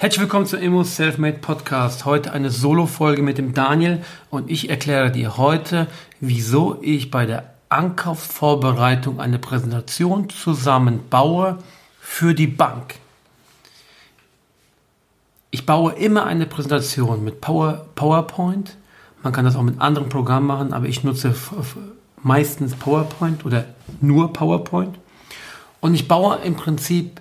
Herzlich 0.00 0.20
willkommen 0.20 0.46
zu 0.46 0.56
Emo 0.56 0.84
Selfmade 0.84 1.38
Podcast. 1.38 2.04
Heute 2.04 2.32
eine 2.32 2.52
Solo-Folge 2.52 3.20
mit 3.20 3.36
dem 3.36 3.52
Daniel 3.52 4.04
und 4.30 4.48
ich 4.48 4.70
erkläre 4.70 5.10
dir 5.10 5.36
heute, 5.38 5.88
wieso 6.20 6.78
ich 6.82 7.10
bei 7.10 7.26
der 7.26 7.52
Ankaufsvorbereitung 7.68 9.18
eine 9.18 9.40
Präsentation 9.40 10.30
zusammenbaue 10.30 11.58
für 12.00 12.32
die 12.32 12.46
Bank. 12.46 12.94
Ich 15.50 15.66
baue 15.66 15.94
immer 15.94 16.26
eine 16.26 16.46
Präsentation 16.46 17.24
mit 17.24 17.40
Power, 17.40 17.84
PowerPoint. 17.96 18.76
Man 19.24 19.32
kann 19.32 19.46
das 19.46 19.56
auch 19.56 19.62
mit 19.62 19.80
anderen 19.80 20.08
Programmen 20.08 20.46
machen, 20.46 20.72
aber 20.74 20.86
ich 20.86 21.02
nutze 21.02 21.34
meistens 22.22 22.76
PowerPoint 22.76 23.44
oder 23.44 23.64
nur 24.00 24.32
PowerPoint. 24.32 24.96
Und 25.80 25.96
ich 25.96 26.06
baue 26.06 26.36
im 26.44 26.54
Prinzip 26.54 27.20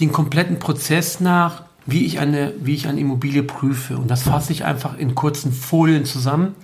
den 0.00 0.10
kompletten 0.10 0.58
Prozess 0.58 1.20
nach, 1.20 1.64
wie 1.86 2.06
ich 2.06 2.18
eine, 2.18 2.52
wie 2.60 2.74
ich 2.74 2.88
eine 2.88 3.00
Immobilie 3.00 3.42
prüfe. 3.42 3.96
Und 3.96 4.10
das 4.10 4.22
fasse 4.22 4.52
ich 4.52 4.64
einfach 4.64 4.96
in 4.96 5.14
kurzen 5.14 5.52
Folien 5.52 6.04
zusammen. 6.04 6.54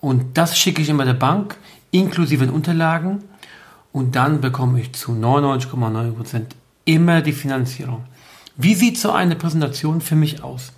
Und 0.00 0.36
das 0.36 0.58
schicke 0.58 0.82
ich 0.82 0.88
immer 0.88 1.04
der 1.04 1.14
Bank, 1.14 1.56
inklusive 1.90 2.46
den 2.46 2.54
Unterlagen. 2.54 3.24
Und 3.92 4.14
dann 4.16 4.40
bekomme 4.40 4.80
ich 4.80 4.92
zu 4.92 5.12
99,9 5.12 6.12
Prozent 6.12 6.54
immer 6.84 7.20
die 7.20 7.32
Finanzierung. 7.32 8.04
Wie 8.56 8.74
sieht 8.74 8.98
so 8.98 9.12
eine 9.12 9.36
Präsentation 9.36 10.00
für 10.00 10.16
mich 10.16 10.42
aus? 10.42 10.72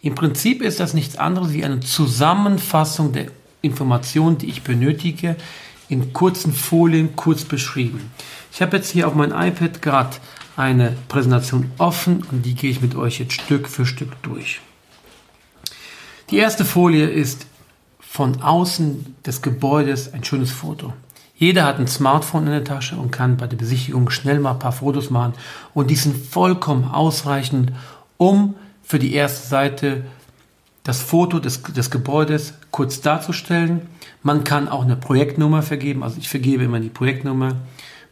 Im 0.00 0.14
Prinzip 0.14 0.62
ist 0.62 0.80
das 0.80 0.94
nichts 0.94 1.16
anderes 1.16 1.52
wie 1.52 1.64
eine 1.64 1.80
Zusammenfassung 1.80 3.12
der 3.12 3.26
Informationen, 3.60 4.38
die 4.38 4.48
ich 4.48 4.62
benötige, 4.62 5.36
in 5.88 6.12
kurzen 6.12 6.52
Folien 6.52 7.14
kurz 7.16 7.44
beschrieben. 7.44 8.10
Ich 8.52 8.60
habe 8.62 8.76
jetzt 8.76 8.90
hier 8.90 9.06
auf 9.06 9.14
meinem 9.14 9.38
iPad 9.38 9.80
gerade 9.80 10.16
eine 10.56 10.96
Präsentation 11.08 11.70
offen 11.78 12.24
und 12.30 12.44
die 12.44 12.54
gehe 12.54 12.70
ich 12.70 12.82
mit 12.82 12.94
euch 12.94 13.18
jetzt 13.18 13.34
Stück 13.34 13.68
für 13.68 13.86
Stück 13.86 14.22
durch. 14.22 14.60
Die 16.30 16.38
erste 16.38 16.64
Folie 16.64 17.06
ist 17.06 17.46
von 18.00 18.42
außen 18.42 19.16
des 19.24 19.42
Gebäudes 19.42 20.12
ein 20.12 20.24
schönes 20.24 20.50
Foto. 20.50 20.92
Jeder 21.34 21.64
hat 21.64 21.78
ein 21.78 21.88
Smartphone 21.88 22.46
in 22.46 22.52
der 22.52 22.64
Tasche 22.64 22.96
und 22.96 23.10
kann 23.10 23.36
bei 23.36 23.46
der 23.46 23.56
Besichtigung 23.56 24.10
schnell 24.10 24.38
mal 24.38 24.52
ein 24.52 24.58
paar 24.58 24.72
Fotos 24.72 25.10
machen 25.10 25.32
und 25.74 25.90
die 25.90 25.96
sind 25.96 26.16
vollkommen 26.16 26.84
ausreichend, 26.84 27.72
um 28.16 28.54
für 28.82 28.98
die 28.98 29.14
erste 29.14 29.48
Seite 29.48 30.04
das 30.84 31.00
Foto 31.00 31.38
des, 31.38 31.62
des 31.62 31.90
Gebäudes 31.90 32.54
kurz 32.70 33.00
darzustellen. 33.00 33.82
Man 34.22 34.44
kann 34.44 34.68
auch 34.68 34.82
eine 34.82 34.96
Projektnummer 34.96 35.62
vergeben, 35.62 36.02
also 36.02 36.18
ich 36.18 36.28
vergebe 36.28 36.64
immer 36.64 36.80
die 36.80 36.88
Projektnummer. 36.88 37.56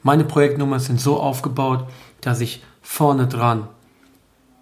Meine 0.03 0.25
Projektnummern 0.25 0.81
sind 0.81 1.01
so 1.01 1.21
aufgebaut, 1.21 1.87
dass 2.21 2.41
ich 2.41 2.63
vorne 2.83 3.27
dran 3.27 3.69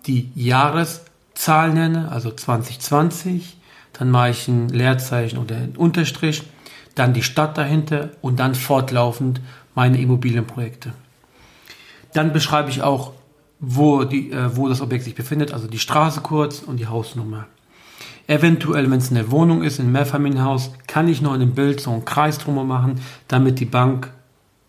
die 0.06 0.31
Jahreszahl 0.34 1.73
nenne, 1.73 2.11
also 2.11 2.31
2020, 2.31 3.56
dann 3.92 4.11
mache 4.11 4.31
ich 4.31 4.48
ein 4.48 4.69
Leerzeichen 4.69 5.39
oder 5.39 5.57
ein 5.57 5.77
Unterstrich, 5.77 6.45
dann 6.95 7.14
die 7.14 7.23
Stadt 7.23 7.58
dahinter 7.58 8.11
und 8.23 8.41
dann 8.41 8.55
fortlaufend 8.55 9.41
meine 9.74 10.01
Immobilienprojekte. 10.01 10.92
Dann 12.13 12.33
beschreibe 12.33 12.70
ich 12.70 12.83
auch, 12.83 13.13
wo, 13.61 14.05
die, 14.05 14.30
äh, 14.30 14.57
wo 14.57 14.69
das 14.69 14.80
Objekt 14.80 15.05
sich 15.05 15.14
befindet, 15.14 15.52
also 15.52 15.67
die 15.67 15.79
Straße 15.79 16.20
kurz 16.20 16.61
und 16.61 16.79
die 16.79 16.86
Hausnummer. 16.86 17.46
Eventuell, 18.27 18.90
wenn 18.90 18.98
es 18.98 19.11
eine 19.11 19.30
Wohnung 19.30 19.63
ist, 19.63 19.80
ein 19.80 19.90
Mehrfamilienhaus, 19.90 20.73
kann 20.86 21.08
ich 21.08 21.23
noch 21.23 21.35
in 21.35 21.40
dem 21.40 21.55
Bild 21.55 21.80
so 21.80 21.90
einen 21.90 22.05
Kreis 22.05 22.39
drumherum 22.39 22.69
machen, 22.69 23.01
damit 23.27 23.58
die 23.58 23.64
Bank 23.64 24.13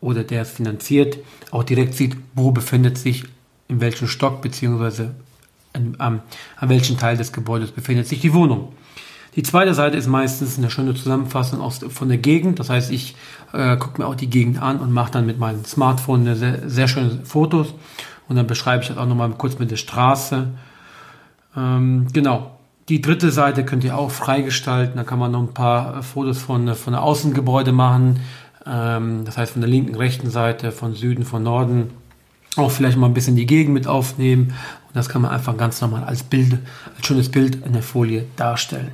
oder 0.01 0.23
der 0.23 0.43
es 0.43 0.51
finanziert 0.51 1.17
auch 1.51 1.63
direkt 1.63 1.95
sieht, 1.95 2.15
wo 2.35 2.51
befindet 2.51 2.97
sich 2.97 3.25
in 3.67 3.81
welchem 3.81 4.07
Stock 4.07 4.41
beziehungsweise 4.41 5.15
an, 5.73 5.95
an, 5.99 6.21
welchem 6.69 6.97
Teil 6.97 7.17
des 7.17 7.31
Gebäudes 7.31 7.71
befindet 7.71 8.07
sich 8.07 8.19
die 8.19 8.33
Wohnung. 8.33 8.73
Die 9.35 9.43
zweite 9.43 9.75
Seite 9.75 9.95
ist 9.95 10.07
meistens 10.07 10.57
eine 10.57 10.71
schöne 10.71 10.95
Zusammenfassung 10.95 11.61
aus, 11.61 11.79
von 11.89 12.09
der 12.09 12.17
Gegend. 12.17 12.59
Das 12.59 12.69
heißt, 12.69 12.91
ich 12.91 13.15
äh, 13.53 13.77
gucke 13.77 14.01
mir 14.01 14.07
auch 14.07 14.15
die 14.15 14.29
Gegend 14.29 14.59
an 14.61 14.79
und 14.79 14.91
mache 14.91 15.11
dann 15.11 15.27
mit 15.27 15.37
meinem 15.37 15.63
Smartphone 15.65 16.35
sehr, 16.35 16.67
sehr 16.67 16.87
schöne 16.87 17.21
Fotos. 17.23 17.75
Und 18.27 18.35
dann 18.35 18.47
beschreibe 18.47 18.81
ich 18.81 18.89
das 18.89 18.97
auch 18.97 19.05
nochmal 19.05 19.29
kurz 19.31 19.59
mit 19.59 19.69
der 19.69 19.77
Straße. 19.77 20.47
Ähm, 21.55 22.07
genau. 22.11 22.57
Die 22.89 23.01
dritte 23.01 23.29
Seite 23.29 23.63
könnt 23.63 23.83
ihr 23.83 23.95
auch 23.95 24.09
freigestalten. 24.09 24.95
Da 24.95 25.03
kann 25.03 25.19
man 25.19 25.31
noch 25.31 25.41
ein 25.41 25.53
paar 25.53 26.01
Fotos 26.01 26.39
von, 26.39 26.73
von 26.73 26.93
der 26.93 27.03
Außengebäude 27.03 27.71
machen. 27.71 28.19
Ähm, 28.65 29.25
das 29.25 29.37
heißt 29.37 29.53
von 29.53 29.61
der 29.61 29.69
linken, 29.69 29.95
rechten 29.95 30.29
Seite, 30.29 30.71
von 30.71 30.95
Süden, 30.95 31.23
von 31.23 31.43
Norden. 31.43 31.91
Auch 32.55 32.71
vielleicht 32.71 32.97
mal 32.97 33.07
ein 33.07 33.13
bisschen 33.13 33.35
die 33.35 33.45
Gegend 33.45 33.73
mit 33.73 33.87
aufnehmen. 33.87 34.53
Und 34.87 34.95
das 34.95 35.09
kann 35.09 35.21
man 35.21 35.31
einfach 35.31 35.55
ganz 35.55 35.81
normal 35.81 36.03
als 36.03 36.23
Bild, 36.23 36.57
als 36.97 37.05
schönes 37.05 37.29
Bild 37.29 37.63
in 37.65 37.73
der 37.73 37.83
Folie 37.83 38.25
darstellen. 38.35 38.91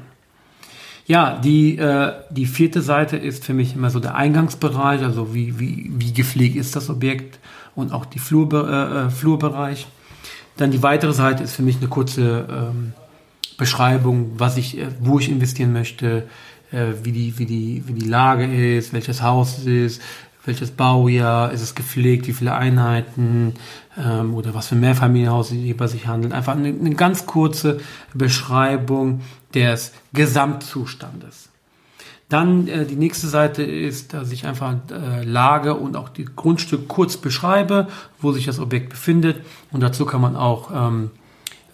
Ja, 1.07 1.39
die, 1.39 1.77
äh, 1.77 2.13
die 2.31 2.47
vierte 2.47 2.81
Seite 2.81 3.15
ist 3.15 3.45
für 3.45 3.53
mich 3.53 3.75
immer 3.75 3.91
so 3.91 3.99
der 3.99 4.15
Eingangsbereich, 4.15 5.03
also 5.03 5.35
wie, 5.35 5.59
wie, 5.59 5.91
wie 5.95 6.13
gepflegt 6.13 6.55
ist 6.55 6.75
das 6.75 6.89
Objekt 6.89 7.37
und 7.75 7.91
auch 7.91 8.05
die 8.05 8.17
Flur, 8.17 8.51
äh, 8.67 9.05
äh, 9.05 9.09
Flurbereich. 9.09 9.87
Dann 10.57 10.71
die 10.71 10.81
weitere 10.81 11.13
Seite 11.13 11.43
ist 11.43 11.53
für 11.53 11.61
mich 11.61 11.77
eine 11.77 11.89
kurze 11.89 12.47
ähm, 12.49 12.93
Beschreibung, 13.57 14.31
was 14.37 14.57
ich, 14.57 14.79
äh, 14.79 14.87
wo 14.99 15.19
ich 15.19 15.29
investieren 15.29 15.73
möchte, 15.73 16.27
äh, 16.71 16.93
wie, 17.03 17.11
die, 17.11 17.37
wie, 17.37 17.45
die, 17.45 17.83
wie 17.85 17.93
die 17.93 18.07
Lage 18.07 18.45
ist, 18.45 18.93
welches 18.93 19.21
Haus 19.21 19.59
es 19.59 19.65
ist, 19.65 20.01
welches 20.45 20.71
Baujahr, 20.71 21.51
ist 21.51 21.61
es 21.61 21.75
gepflegt, 21.75 22.27
wie 22.27 22.33
viele 22.33 22.53
Einheiten 22.53 23.53
ähm, 23.97 24.33
oder 24.33 24.53
was 24.53 24.67
für 24.67 24.75
Mehrfamilienhaus 24.75 25.53
bei 25.77 25.87
sich 25.87 26.07
handelt. 26.07 26.33
Einfach 26.33 26.55
eine, 26.55 26.69
eine 26.69 26.95
ganz 26.95 27.25
kurze 27.25 27.79
Beschreibung 28.13 29.21
des 29.53 29.93
Gesamtzustandes. 30.13 31.49
Dann 32.29 32.67
äh, 32.67 32.85
die 32.85 32.95
nächste 32.95 33.27
Seite 33.27 33.63
ist, 33.63 34.13
dass 34.13 34.31
ich 34.31 34.45
einfach 34.45 34.75
äh, 34.91 35.23
Lage 35.23 35.75
und 35.75 35.95
auch 35.95 36.09
die 36.09 36.25
Grundstück 36.25 36.87
kurz 36.87 37.17
beschreibe, 37.17 37.87
wo 38.19 38.31
sich 38.31 38.45
das 38.45 38.59
Objekt 38.59 38.89
befindet. 38.89 39.37
Und 39.71 39.81
dazu 39.81 40.05
kann 40.05 40.21
man 40.21 40.35
auch 40.35 40.71
ähm, 40.73 41.11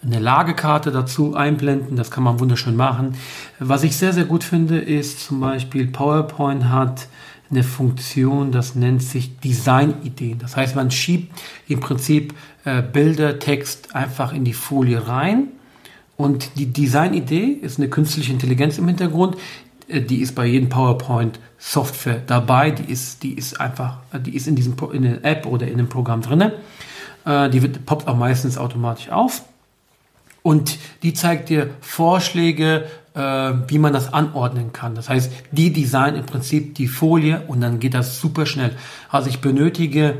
eine 0.04 0.18
Lagekarte 0.18 0.90
dazu 0.90 1.34
einblenden. 1.34 1.96
Das 1.96 2.10
kann 2.10 2.24
man 2.24 2.40
wunderschön 2.40 2.76
machen. 2.76 3.14
Was 3.58 3.84
ich 3.84 3.96
sehr, 3.96 4.12
sehr 4.12 4.24
gut 4.24 4.44
finde, 4.44 4.78
ist 4.78 5.20
zum 5.20 5.40
Beispiel 5.40 5.86
PowerPoint 5.86 6.68
hat 6.68 7.06
eine 7.50 7.62
Funktion, 7.62 8.50
das 8.50 8.74
nennt 8.74 9.02
sich 9.02 9.38
Design-Ideen. 9.38 10.38
Das 10.38 10.56
heißt, 10.56 10.74
man 10.74 10.90
schiebt 10.90 11.38
im 11.68 11.80
Prinzip 11.80 12.34
äh, 12.64 12.82
Bilder, 12.82 13.38
Text 13.38 13.94
einfach 13.94 14.32
in 14.32 14.44
die 14.44 14.54
Folie 14.54 15.06
rein. 15.06 15.48
Und 16.16 16.56
die 16.56 16.72
Design-Idee 16.72 17.44
ist 17.44 17.78
eine 17.78 17.88
künstliche 17.88 18.32
Intelligenz 18.32 18.78
im 18.78 18.88
Hintergrund. 18.88 19.36
Äh, 19.86 20.00
die 20.00 20.22
ist 20.22 20.34
bei 20.34 20.46
jedem 20.46 20.70
PowerPoint 20.70 21.38
Software 21.58 22.22
dabei. 22.26 22.70
Die 22.70 22.90
ist, 22.90 23.22
die 23.22 23.34
ist 23.34 23.60
einfach, 23.60 23.98
die 24.18 24.34
ist 24.34 24.48
in 24.48 24.56
diesem, 24.56 24.74
in 24.92 25.02
der 25.02 25.24
App 25.24 25.44
oder 25.44 25.68
in 25.68 25.76
dem 25.76 25.90
Programm 25.90 26.22
drinne. 26.22 26.54
Äh, 27.26 27.50
die 27.50 27.60
wird, 27.60 27.84
poppt 27.84 28.08
auch 28.08 28.16
meistens 28.16 28.56
automatisch 28.56 29.10
auf. 29.10 29.42
Und 30.42 30.78
die 31.02 31.14
zeigt 31.14 31.48
dir 31.48 31.70
Vorschläge, 31.80 32.86
äh, 33.14 33.20
wie 33.68 33.78
man 33.78 33.92
das 33.92 34.12
anordnen 34.12 34.72
kann. 34.72 34.94
Das 34.94 35.08
heißt, 35.08 35.32
die 35.52 35.72
designen 35.72 36.16
im 36.16 36.26
Prinzip 36.26 36.74
die 36.74 36.88
Folie 36.88 37.42
und 37.46 37.60
dann 37.60 37.78
geht 37.78 37.94
das 37.94 38.20
super 38.20 38.46
schnell. 38.46 38.76
Also 39.10 39.28
ich 39.28 39.40
benötige 39.40 40.16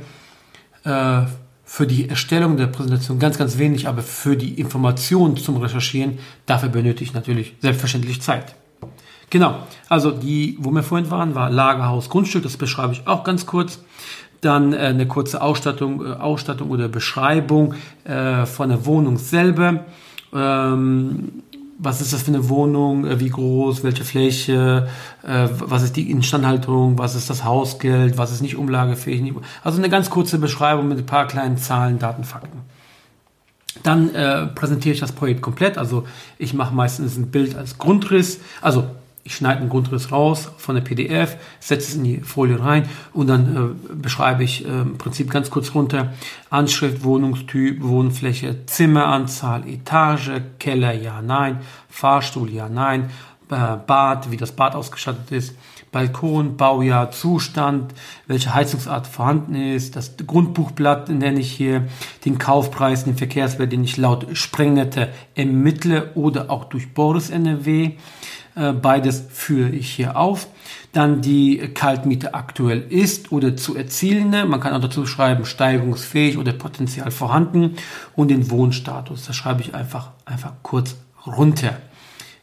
äh, 0.84 1.22
für 1.64 1.86
die 1.86 2.08
Erstellung 2.08 2.56
der 2.56 2.66
Präsentation 2.66 3.18
ganz, 3.18 3.38
ganz 3.38 3.56
wenig, 3.56 3.88
aber 3.88 4.02
für 4.02 4.36
die 4.36 4.60
Informationen 4.60 5.36
zum 5.36 5.56
Recherchieren, 5.56 6.18
dafür 6.44 6.68
benötige 6.68 7.04
ich 7.04 7.14
natürlich 7.14 7.54
selbstverständlich 7.60 8.20
Zeit. 8.20 8.54
Genau, 9.30 9.56
also 9.88 10.10
die, 10.10 10.58
wo 10.60 10.70
wir 10.72 10.82
vorhin 10.82 11.10
waren, 11.10 11.34
war 11.34 11.48
Lagerhaus, 11.48 12.10
Grundstück, 12.10 12.42
das 12.42 12.58
beschreibe 12.58 12.92
ich 12.92 13.06
auch 13.06 13.24
ganz 13.24 13.46
kurz. 13.46 13.80
Dann 14.42 14.74
äh, 14.74 14.76
eine 14.76 15.08
kurze 15.08 15.40
Ausstattung, 15.40 16.04
äh, 16.04 16.10
Ausstattung 16.10 16.70
oder 16.70 16.88
Beschreibung 16.88 17.74
äh, 18.04 18.44
von 18.44 18.68
der 18.68 18.84
Wohnung 18.84 19.16
selber 19.16 19.86
ähm, 20.32 21.42
was 21.78 22.00
ist 22.00 22.12
das 22.12 22.22
für 22.22 22.28
eine 22.28 22.48
Wohnung, 22.48 23.06
äh, 23.06 23.18
wie 23.18 23.30
groß, 23.30 23.82
welche 23.82 24.04
Fläche, 24.04 24.88
äh, 25.24 25.48
was 25.58 25.82
ist 25.82 25.96
die 25.96 26.10
Instandhaltung, 26.10 26.98
was 26.98 27.14
ist 27.14 27.28
das 27.28 27.44
Hausgeld, 27.44 28.18
was 28.18 28.32
ist 28.32 28.40
nicht 28.40 28.56
umlagefähig. 28.56 29.34
Also 29.64 29.78
eine 29.78 29.88
ganz 29.88 30.08
kurze 30.08 30.38
Beschreibung 30.38 30.88
mit 30.88 30.98
ein 30.98 31.06
paar 31.06 31.26
kleinen 31.26 31.58
Zahlen, 31.58 31.98
Daten, 31.98 32.24
Fakten. 32.24 32.60
Dann 33.82 34.14
äh, 34.14 34.46
präsentiere 34.46 34.94
ich 34.94 35.00
das 35.00 35.12
Projekt 35.12 35.42
komplett. 35.42 35.76
Also 35.76 36.06
ich 36.38 36.54
mache 36.54 36.74
meistens 36.74 37.16
ein 37.16 37.30
Bild 37.30 37.56
als 37.56 37.78
Grundriss. 37.78 38.38
Also 38.60 38.84
ich 39.24 39.36
schneide 39.36 39.60
einen 39.60 39.68
Grundriss 39.68 40.10
raus 40.10 40.50
von 40.56 40.74
der 40.74 40.82
PDF, 40.82 41.36
setze 41.60 41.90
es 41.90 41.94
in 41.94 42.04
die 42.04 42.20
Folie 42.20 42.58
rein 42.58 42.88
und 43.12 43.28
dann 43.28 43.56
äh, 43.90 43.94
beschreibe 43.94 44.42
ich 44.42 44.64
äh, 44.64 44.68
im 44.68 44.98
Prinzip 44.98 45.30
ganz 45.30 45.50
kurz 45.50 45.74
runter. 45.74 46.12
Anschrift, 46.50 47.04
Wohnungstyp, 47.04 47.82
Wohnfläche, 47.82 48.66
Zimmeranzahl, 48.66 49.68
Etage, 49.68 50.42
Keller, 50.58 50.92
ja, 50.92 51.22
nein, 51.22 51.60
Fahrstuhl, 51.88 52.50
ja, 52.50 52.68
nein, 52.68 53.10
Bad, 53.86 54.30
wie 54.30 54.36
das 54.36 54.52
Bad 54.52 54.74
ausgestattet 54.74 55.30
ist, 55.30 55.54
Balkon, 55.92 56.56
Baujahr, 56.56 57.10
Zustand, 57.10 57.92
welche 58.26 58.54
Heizungsart 58.54 59.06
vorhanden 59.06 59.54
ist, 59.54 59.94
das 59.94 60.16
Grundbuchblatt 60.26 61.10
nenne 61.10 61.40
ich 61.40 61.52
hier, 61.52 61.86
den 62.24 62.38
Kaufpreis, 62.38 63.04
den 63.04 63.16
Verkehrswert, 63.16 63.72
den 63.72 63.84
ich 63.84 63.98
laut 63.98 64.26
Sprengnette 64.32 65.10
ermittle 65.34 66.12
oder 66.14 66.50
auch 66.50 66.64
durch 66.64 66.94
Boris 66.94 67.28
NRW. 67.28 67.92
Äh, 68.54 68.72
beides 68.72 69.24
führe 69.30 69.70
ich 69.70 69.90
hier 69.90 70.16
auf. 70.16 70.48
Dann 70.92 71.22
die 71.22 71.58
Kaltmiete 71.74 72.34
aktuell 72.34 72.80
ist 72.80 73.32
oder 73.32 73.56
zu 73.56 73.76
erzielende. 73.76 74.44
Man 74.44 74.60
kann 74.60 74.74
auch 74.74 74.80
dazu 74.80 75.06
schreiben, 75.06 75.46
steigerungsfähig 75.46 76.36
oder 76.36 76.52
Potenzial 76.52 77.10
vorhanden. 77.10 77.76
Und 78.14 78.28
den 78.28 78.50
Wohnstatus. 78.50 79.26
Das 79.26 79.36
schreibe 79.36 79.62
ich 79.62 79.74
einfach, 79.74 80.10
einfach 80.26 80.52
kurz 80.62 80.96
runter. 81.26 81.78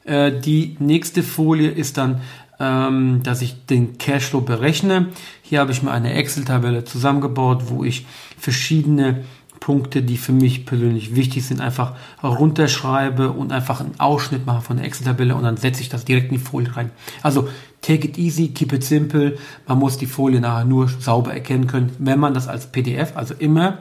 Äh, 0.09 0.39
die 0.39 0.75
nächste 0.79 1.23
Folie 1.23 1.69
ist 1.69 1.97
dann 1.97 2.21
ähm, 2.59 3.21
dass 3.23 3.41
ich 3.41 3.65
den 3.65 3.97
Cashflow 3.97 4.41
berechne. 4.41 5.07
Hier 5.41 5.61
habe 5.61 5.71
ich 5.71 5.81
mir 5.81 5.91
eine 5.91 6.13
Excel-Tabelle 6.13 6.83
zusammengebaut, 6.83 7.65
wo 7.67 7.83
ich 7.83 8.05
verschiedene 8.37 9.23
Punkte, 9.59 10.01
die 10.01 10.17
für 10.17 10.31
mich 10.31 10.65
persönlich 10.65 11.15
wichtig 11.15 11.45
sind, 11.45 11.61
einfach 11.61 11.95
runterschreibe 12.23 13.31
und 13.31 13.51
einfach 13.51 13.81
einen 13.81 13.99
Ausschnitt 13.99 14.45
mache 14.45 14.61
von 14.61 14.77
der 14.77 14.85
Excel-Tabelle 14.85 15.35
und 15.35 15.43
dann 15.43 15.57
setze 15.57 15.81
ich 15.81 15.89
das 15.89 16.05
direkt 16.05 16.31
in 16.31 16.37
die 16.37 16.43
Folie 16.43 16.75
rein. 16.75 16.91
Also 17.23 17.47
take 17.81 18.07
it 18.07 18.17
easy, 18.17 18.49
keep 18.49 18.73
it 18.73 18.83
simple. 18.83 19.37
Man 19.67 19.79
muss 19.79 19.97
die 19.97 20.05
Folie 20.05 20.41
nachher 20.41 20.65
nur 20.65 20.87
sauber 20.87 21.33
erkennen 21.33 21.67
können, 21.67 21.91
wenn 21.99 22.19
man 22.19 22.33
das 22.33 22.47
als 22.47 22.67
PDF, 22.67 23.15
also 23.15 23.33
immer 23.33 23.79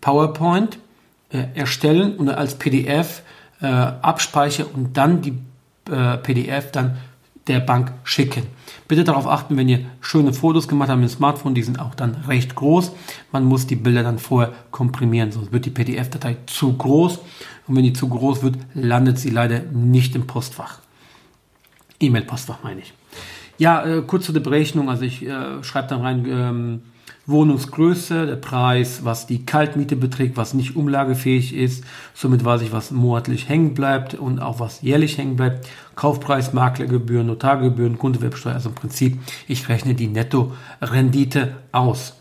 PowerPoint 0.00 0.78
äh, 1.30 1.44
erstellen 1.54 2.16
und 2.16 2.28
als 2.28 2.56
PDF 2.56 3.22
äh, 3.60 3.66
abspeichern 3.66 4.66
und 4.74 4.96
dann 4.96 5.20
die 5.20 5.34
äh, 5.90 6.16
PDF 6.18 6.70
dann 6.72 6.98
der 7.48 7.60
Bank 7.60 7.92
schicken. 8.04 8.44
Bitte 8.86 9.04
darauf 9.04 9.26
achten, 9.26 9.56
wenn 9.56 9.68
ihr 9.68 9.80
schöne 10.00 10.32
Fotos 10.32 10.68
gemacht 10.68 10.90
habt 10.90 11.00
mit 11.00 11.10
dem 11.10 11.14
Smartphone, 11.14 11.54
die 11.54 11.62
sind 11.62 11.80
auch 11.80 11.94
dann 11.94 12.14
recht 12.26 12.54
groß. 12.54 12.92
Man 13.32 13.44
muss 13.44 13.66
die 13.66 13.76
Bilder 13.76 14.02
dann 14.02 14.18
vorher 14.18 14.52
komprimieren, 14.70 15.32
sonst 15.32 15.52
wird 15.52 15.64
die 15.64 15.70
PDF-Datei 15.70 16.36
zu 16.46 16.76
groß. 16.76 17.18
Und 17.66 17.76
wenn 17.76 17.84
die 17.84 17.92
zu 17.92 18.08
groß 18.08 18.42
wird, 18.42 18.56
landet 18.74 19.18
sie 19.18 19.30
leider 19.30 19.60
nicht 19.60 20.14
im 20.14 20.26
Postfach. 20.26 20.80
E-Mail-Postfach 22.00 22.58
meine 22.62 22.80
ich. 22.80 22.92
Ja, 23.58 23.84
äh, 23.84 24.02
kurz 24.02 24.26
zu 24.26 24.32
der 24.32 24.40
Berechnung. 24.40 24.88
Also 24.88 25.02
ich 25.02 25.26
äh, 25.26 25.62
schreibe 25.62 25.88
dann 25.88 26.00
rein, 26.00 26.26
ähm, 26.28 26.82
Wohnungsgröße, 27.28 28.26
der 28.26 28.36
Preis, 28.36 29.04
was 29.04 29.26
die 29.26 29.44
Kaltmiete 29.44 29.96
beträgt, 29.96 30.36
was 30.38 30.54
nicht 30.54 30.76
umlagefähig 30.76 31.54
ist. 31.54 31.84
Somit 32.14 32.44
weiß 32.44 32.62
ich, 32.62 32.72
was 32.72 32.90
monatlich 32.90 33.48
hängen 33.48 33.74
bleibt 33.74 34.14
und 34.14 34.40
auch 34.40 34.60
was 34.60 34.80
jährlich 34.80 35.18
hängen 35.18 35.36
bleibt. 35.36 35.68
Kaufpreis, 35.94 36.54
Maklergebühren, 36.54 37.26
Notargebühren, 37.26 37.98
Grunderwerbsteuer. 37.98 38.54
Also 38.54 38.70
im 38.70 38.74
Prinzip, 38.74 39.18
ich 39.46 39.68
rechne 39.68 39.94
die 39.94 40.08
Netto-Rendite 40.08 41.52
aus. 41.70 42.14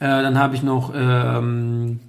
Äh, 0.00 0.06
dann 0.06 0.38
habe 0.38 0.54
ich 0.54 0.62
noch 0.62 0.92
ähm, 0.96 2.00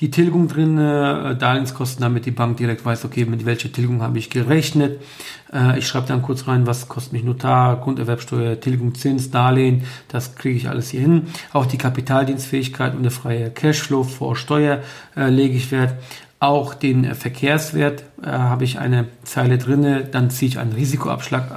die 0.00 0.10
Tilgung 0.10 0.48
drin, 0.48 0.76
äh, 0.76 1.36
Darlehenskosten, 1.36 2.02
damit 2.02 2.26
die 2.26 2.30
Bank 2.30 2.58
direkt 2.58 2.84
weiß, 2.84 3.04
okay, 3.04 3.24
mit 3.24 3.46
welcher 3.46 3.72
Tilgung 3.72 4.02
habe 4.02 4.18
ich 4.18 4.28
gerechnet. 4.28 5.00
Äh, 5.52 5.78
ich 5.78 5.86
schreibe 5.86 6.06
dann 6.06 6.20
kurz 6.20 6.46
rein, 6.46 6.66
was 6.66 6.88
kostet 6.88 7.14
mich 7.14 7.24
Notar, 7.24 7.80
Grunderwerbsteuer, 7.80 8.60
Tilgung, 8.60 8.94
Zins, 8.94 9.30
Darlehen, 9.30 9.84
das 10.08 10.34
kriege 10.34 10.56
ich 10.56 10.68
alles 10.68 10.90
hier 10.90 11.00
hin. 11.00 11.28
Auch 11.52 11.64
die 11.64 11.78
Kapitaldienstfähigkeit 11.78 12.94
und 12.94 13.04
der 13.04 13.12
freie 13.12 13.50
Cashflow 13.50 14.04
vor 14.04 14.36
Steuer 14.36 14.80
äh, 15.16 15.30
lege 15.30 15.56
ich 15.56 15.72
Wert. 15.72 15.94
Auch 16.40 16.74
den 16.74 17.04
äh, 17.04 17.14
Verkehrswert 17.14 18.04
äh, 18.22 18.26
habe 18.26 18.64
ich 18.64 18.78
eine 18.78 19.06
Zeile 19.24 19.56
drinne, 19.56 20.04
dann 20.04 20.28
ziehe 20.28 20.50
ich 20.50 20.58
einen 20.58 20.72
Risikoabschlag, 20.72 21.50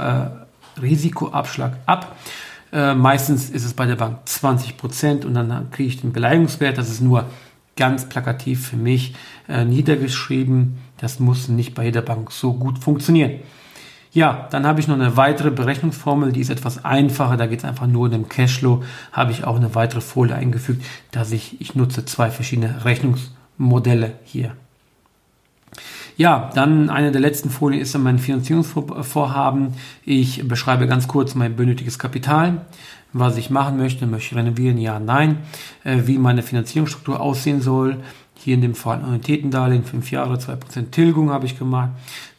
äh, 0.78 0.82
Risikoabschlag 0.82 1.74
ab. 1.86 2.16
Äh, 2.72 2.94
meistens 2.96 3.50
ist 3.50 3.66
es 3.66 3.74
bei 3.74 3.86
der 3.86 3.96
Bank 3.96 4.20
20 4.26 4.78
Prozent 4.78 5.26
und 5.26 5.34
dann 5.34 5.72
kriege 5.72 5.90
ich 5.90 6.00
den 6.00 6.14
Beleihungswert, 6.14 6.78
das 6.78 6.90
ist 6.90 7.02
nur 7.02 7.26
ganz 7.80 8.08
plakativ 8.08 8.68
für 8.68 8.78
mich 8.78 9.16
äh, 9.48 9.66
niedergeschrieben. 9.66 10.78
Das 10.98 11.20
muss 11.20 11.48
nicht 11.48 11.74
bei 11.74 11.86
jeder 11.86 12.02
Bank 12.02 12.32
so 12.32 12.54
gut 12.54 12.78
funktionieren. 12.78 13.40
Ja, 14.12 14.48
dann 14.52 14.68
habe 14.68 14.80
ich 14.80 14.88
noch 14.88 14.96
eine 14.96 15.18
weitere 15.18 15.50
Berechnungsformel, 15.50 16.32
die 16.32 16.42
ist 16.42 16.50
etwas 16.50 16.84
einfacher. 16.84 17.38
Da 17.38 17.48
geht 17.48 17.60
es 17.60 17.66
einfach 17.66 17.88
nur 17.88 18.06
um 18.06 18.12
den 18.12 18.28
Cashflow. 18.28 18.84
Habe 19.12 19.32
ich 19.32 19.46
auch 19.46 19.56
eine 19.56 19.76
weitere 19.76 20.02
Folie 20.02 20.36
eingefügt, 20.36 20.84
dass 21.12 21.32
ich, 21.32 21.62
ich 21.62 21.76
nutze 21.76 22.06
zwei 22.06 22.30
verschiedene 22.30 22.86
Rechnungsmodelle 22.86 24.14
hier. 24.26 24.56
Ja, 26.20 26.50
dann 26.54 26.90
eine 26.90 27.14
der 27.14 27.22
letzten 27.22 27.50
Folien 27.50 27.82
ist 27.82 27.96
dann 27.96 28.04
mein 28.04 28.20
Finanzierungsvorhaben. 28.20 29.76
Ich 30.04 30.46
beschreibe 30.46 30.86
ganz 30.86 31.08
kurz 31.08 31.34
mein 31.34 31.56
benötigtes 31.56 31.98
Kapital 31.98 32.66
was 33.14 33.38
ich 33.38 33.50
machen 33.50 33.78
möchte, 33.78 34.06
möchte 34.06 34.34
ich 34.34 34.38
renovieren, 34.38 34.78
ja, 34.78 35.00
nein, 35.00 35.40
äh, 35.84 36.02
wie 36.06 36.18
meine 36.18 36.44
Finanzierungsstruktur 36.44 37.20
aussehen 37.20 37.62
soll. 37.62 37.98
Hier 38.42 38.54
in 38.54 38.62
dem 38.62 38.76
Fall 38.76 39.02
Annuitätendarlehen, 39.04 39.84
5 39.84 40.12
Jahre, 40.12 40.40
2% 40.40 40.92
Tilgung 40.92 41.30
habe 41.30 41.46
ich 41.46 41.60
gemacht. 41.60 41.90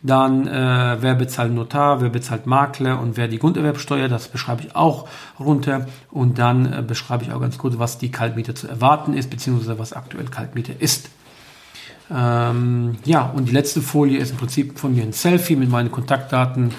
Dann, 0.03 0.47
äh, 0.47 0.97
wer 1.00 1.15
bezahlt 1.15 1.53
Notar, 1.53 2.00
wer 2.00 2.09
bezahlt 2.09 2.47
Makler 2.47 3.00
und 3.00 3.19
wer 3.19 3.29
die 3.29 3.38
Grunderwerbsteuer, 3.38 4.09
das 4.09 4.29
beschreibe 4.29 4.62
ich 4.62 4.75
auch 4.75 5.06
runter. 5.38 5.87
Und 6.11 6.38
dann 6.38 6.73
äh, 6.73 6.83
beschreibe 6.87 7.25
ich 7.25 7.33
auch 7.33 7.41
ganz 7.41 7.59
kurz, 7.59 7.79
was 7.79 7.99
die 7.99 8.11
Kaltmiete 8.11 8.55
zu 8.55 8.67
erwarten 8.67 9.12
ist, 9.12 9.29
beziehungsweise 9.29 9.79
was 9.79 9.93
aktuell 9.93 10.25
Kaltmiete 10.26 10.73
ist. 10.73 11.11
Ähm, 12.11 12.97
ja, 13.05 13.31
und 13.31 13.49
die 13.49 13.53
letzte 13.53 13.83
Folie 13.83 14.19
ist 14.19 14.31
im 14.31 14.37
Prinzip 14.37 14.79
von 14.79 14.95
mir 14.95 15.03
ein 15.03 15.12
Selfie 15.12 15.57
mit 15.57 15.71
meinen 15.71 15.93
Kontaktdaten 15.93 16.73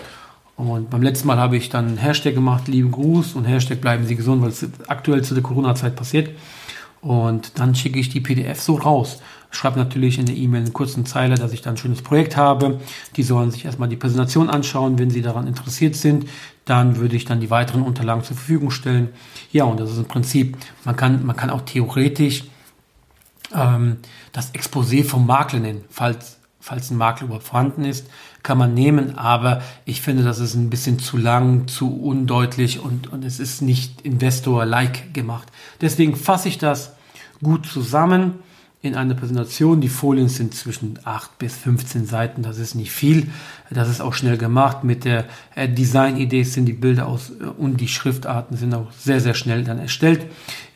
und 0.62 0.92
beim 0.92 1.02
letzten 1.02 1.28
Mal 1.28 1.38
habe 1.38 1.58
ich 1.58 1.70
dann 1.70 1.98
Hashtag 1.98 2.36
gemacht, 2.36 2.68
lieben 2.68 2.92
Gruß 2.92 3.34
und 3.34 3.46
Hashtag 3.46 3.82
bleiben 3.82 4.06
Sie 4.06 4.16
gesund, 4.16 4.44
weil 4.44 4.50
es 4.50 4.68
aktuell 4.88 5.24
zu 5.24 5.34
der 5.34 5.42
Corona-Zeit 5.42 5.96
passiert. 5.96 6.30
Und 7.02 7.58
dann 7.58 7.74
schicke 7.74 8.00
ich 8.00 8.10
die 8.10 8.20
PDF 8.20 8.62
so 8.62 8.76
raus. 8.76 9.22
Schreibe 9.50 9.80
natürlich 9.80 10.20
in 10.20 10.28
der 10.28 10.36
E-Mail 10.36 10.62
eine 10.62 10.72
kurze 10.72 11.04
Zeile, 11.04 11.34
dass 11.34 11.52
ich 11.52 11.64
dann 11.64 11.74
ein 11.74 11.78
schönes 11.78 12.04
Projekt 12.04 12.38
habe. 12.38 12.80
Die 13.16 13.24
sollen 13.24 13.50
sich 13.50 13.66
erstmal 13.66 13.90
die 13.90 13.96
Präsentation 13.96 14.52
anschauen, 14.52 15.00
wenn 15.00 15.10
sie 15.10 15.24
daran 15.24 15.48
interessiert 15.48 15.96
sind. 15.96 16.28
Dann 16.66 16.98
würde 16.98 17.16
ich 17.16 17.26
dann 17.26 17.40
die 17.40 17.50
weiteren 17.50 17.82
Unterlagen 17.82 18.24
zur 18.24 18.38
Verfügung 18.38 18.70
stellen. 18.70 19.10
Ja, 19.52 19.64
und 19.64 19.80
das 19.80 19.92
ist 19.92 19.98
im 19.98 20.06
Prinzip, 20.06 20.58
man 20.86 20.96
kann, 20.96 21.26
man 21.26 21.36
kann 21.36 21.50
auch 21.50 21.62
theoretisch 21.62 22.44
ähm, 23.56 23.98
das 24.32 24.54
Exposé 24.54 25.04
vom 25.04 25.26
Makler 25.26 25.60
nennen, 25.60 25.84
falls 25.90 26.38
falls 26.62 26.92
ein 26.92 26.98
Makler 26.98 27.26
überhaupt 27.26 27.48
vorhanden 27.48 27.84
ist, 27.84 28.08
kann 28.44 28.58
man 28.58 28.74
nehmen, 28.74 29.18
aber 29.18 29.62
ich 29.86 30.02
finde, 30.02 30.24
das 30.24 30.40
ist 30.40 30.54
ein 30.54 30.70
bisschen 30.70 31.00
zu 31.00 31.18
lang, 31.18 31.68
zu 31.68 32.00
undeutlich 32.00 32.80
und, 32.80 33.12
und 33.12 33.26
es 33.26 33.40
ist 33.40 33.62
nicht 33.62 34.02
Investor-like 34.02 35.14
gemacht. 35.14 35.48
Deswegen 35.82 36.16
fasse 36.16 36.48
ich 36.48 36.58
das 36.58 36.94
gut 37.42 37.66
zusammen 37.66 38.36
in 38.84 38.96
einer 38.96 39.14
Präsentation. 39.14 39.82
Die 39.82 39.90
Folien 39.90 40.28
sind 40.28 40.56
zwischen 40.56 41.00
8 41.04 41.38
bis 41.38 41.56
15 41.56 42.06
Seiten, 42.06 42.42
das 42.42 42.58
ist 42.58 42.76
nicht 42.76 42.92
viel. 42.92 43.28
Das 43.70 43.90
ist 43.90 44.02
auch 44.02 44.14
schnell 44.14 44.38
gemacht. 44.38 44.84
Mit 44.84 45.06
der 45.06 45.26
äh, 45.56 45.70
Design-Idee 45.70 46.44
sind 46.44 46.66
die 46.66 46.74
Bilder 46.74 47.08
aus 47.08 47.32
äh, 47.32 47.44
und 47.44 47.78
die 47.78 47.88
Schriftarten 47.88 48.58
sind 48.58 48.74
auch 48.74 48.92
sehr, 48.92 49.20
sehr 49.20 49.36
schnell 49.36 49.64
dann 49.64 49.80
erstellt. 49.80 50.26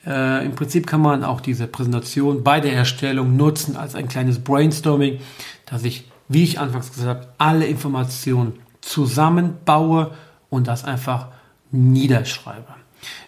Äh, 0.05 0.45
Im 0.45 0.55
Prinzip 0.55 0.87
kann 0.87 1.01
man 1.01 1.23
auch 1.23 1.41
diese 1.41 1.67
Präsentation 1.67 2.43
bei 2.43 2.59
der 2.59 2.73
Erstellung 2.73 3.35
nutzen 3.35 3.75
als 3.75 3.95
ein 3.95 4.07
kleines 4.07 4.39
Brainstorming 4.39 5.19
dass 5.65 5.83
ich, 5.83 6.05
wie 6.27 6.43
ich 6.43 6.59
anfangs 6.59 6.91
gesagt 6.91 7.07
habe, 7.07 7.33
alle 7.37 7.65
Informationen 7.65 8.53
zusammenbaue 8.81 10.11
und 10.49 10.67
das 10.67 10.83
einfach 10.83 11.27
niederschreibe. 11.71 12.67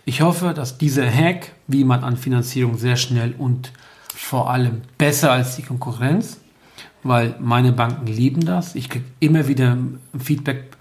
Ich 0.06 0.22
hoffe, 0.22 0.54
dass 0.54 0.78
dieser 0.78 1.10
Hack, 1.10 1.52
wie 1.68 1.84
man 1.84 2.04
an 2.04 2.18
Finanzierung 2.18 2.78
sehr 2.78 2.96
schnell 2.96 3.34
und 3.38 3.72
vor 4.14 4.50
allem 4.50 4.82
besser 4.98 5.32
als 5.32 5.56
die 5.56 5.64
Konkurrenz, 5.64 6.40
weil 7.04 7.36
meine 7.40 7.72
Banken 7.72 8.08
lieben 8.08 8.46
das. 8.46 8.76
Ich 8.76 8.90
kriege 8.90 9.06
immer 9.20 9.48
wieder 9.48 9.78
Feedback, 10.18 10.76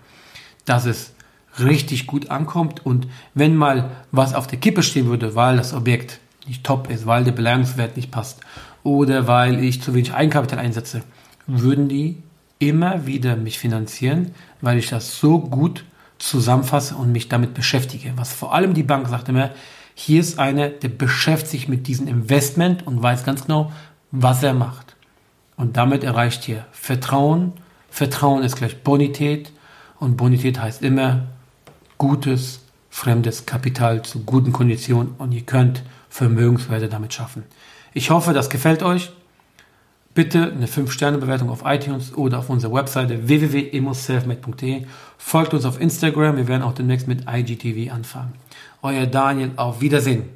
dass 0.64 0.86
es 0.86 1.12
richtig 1.58 2.06
gut 2.06 2.30
ankommt 2.30 2.84
und 2.84 3.08
wenn 3.34 3.56
mal 3.56 3.90
was 4.12 4.34
auf 4.34 4.46
der 4.46 4.58
Kippe 4.58 4.82
stehen 4.82 5.06
würde, 5.06 5.34
weil 5.34 5.56
das 5.56 5.72
Objekt 5.72 6.20
nicht 6.46 6.64
top 6.64 6.90
ist, 6.90 7.06
weil 7.06 7.24
der 7.24 7.32
Beleihungswert 7.32 7.96
nicht 7.96 8.10
passt 8.10 8.40
oder 8.82 9.26
weil 9.26 9.62
ich 9.62 9.82
zu 9.82 9.94
wenig 9.94 10.14
Eigenkapital 10.14 10.58
einsetze, 10.58 11.02
würden 11.46 11.88
die 11.88 12.22
immer 12.58 13.06
wieder 13.06 13.36
mich 13.36 13.58
finanzieren, 13.58 14.32
weil 14.60 14.78
ich 14.78 14.88
das 14.88 15.18
so 15.18 15.38
gut 15.38 15.84
zusammenfasse 16.18 16.94
und 16.94 17.12
mich 17.12 17.28
damit 17.28 17.54
beschäftige. 17.54 18.12
Was 18.16 18.32
vor 18.32 18.54
allem 18.54 18.74
die 18.74 18.82
Bank 18.82 19.08
sagte 19.08 19.32
mir, 19.32 19.50
hier 19.94 20.20
ist 20.20 20.38
einer, 20.38 20.68
der 20.68 20.88
beschäftigt 20.88 21.50
sich 21.50 21.68
mit 21.68 21.86
diesem 21.86 22.06
Investment 22.06 22.86
und 22.86 23.02
weiß 23.02 23.24
ganz 23.24 23.46
genau, 23.46 23.72
was 24.10 24.42
er 24.42 24.54
macht. 24.54 24.94
Und 25.56 25.76
damit 25.76 26.04
erreicht 26.04 26.46
ihr 26.48 26.66
Vertrauen. 26.70 27.52
Vertrauen 27.90 28.42
ist 28.42 28.56
gleich 28.56 28.82
Bonität. 28.82 29.52
Und 29.98 30.16
Bonität 30.16 30.60
heißt 30.60 30.82
immer 30.82 31.22
gutes, 31.98 32.60
fremdes 32.90 33.46
Kapital 33.46 34.02
zu 34.02 34.20
guten 34.24 34.52
Konditionen. 34.52 35.14
Und 35.18 35.32
ihr 35.32 35.42
könnt 35.42 35.82
Vermögenswerte 36.08 36.88
damit 36.88 37.12
schaffen. 37.12 37.44
Ich 37.92 38.10
hoffe, 38.10 38.32
das 38.32 38.50
gefällt 38.50 38.82
euch. 38.82 39.12
Bitte 40.14 40.50
eine 40.50 40.66
5-Sterne-Bewertung 40.66 41.50
auf 41.50 41.62
iTunes 41.66 42.14
oder 42.14 42.38
auf 42.38 42.48
unserer 42.48 42.72
Webseite 42.72 43.28
www.emoselfmade.de. 43.28 44.86
Folgt 45.18 45.52
uns 45.52 45.66
auf 45.66 45.78
Instagram. 45.78 46.38
Wir 46.38 46.48
werden 46.48 46.62
auch 46.62 46.72
demnächst 46.72 47.06
mit 47.06 47.24
IGTV 47.28 47.92
anfangen. 47.92 48.32
Euer 48.80 49.06
Daniel. 49.06 49.50
Auf 49.56 49.82
Wiedersehen. 49.82 50.35